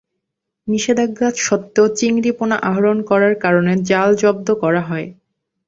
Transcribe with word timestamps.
নিষেধাজ্ঞা 0.67 1.27
সত্ত্বেও 1.39 1.87
চিংড়ি 1.97 2.31
পোনা 2.37 2.57
আহরণ 2.69 2.97
করার 3.09 3.33
কারণে 3.43 3.73
জাল 3.89 4.09
জব্দ 4.21 4.47
করা 4.63 4.81
হয়। 4.89 5.07